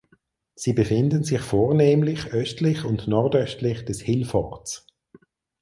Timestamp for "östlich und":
2.33-3.07